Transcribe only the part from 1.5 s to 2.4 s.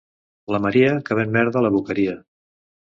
a la Boqueria.